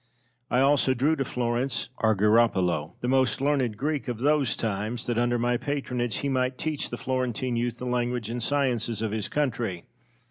[0.49, 5.37] I also drew to Florence Argiropolo, the most learned Greek of those times, that, under
[5.37, 9.83] my patronage, he might teach the Florentine youth the language and sciences of his country.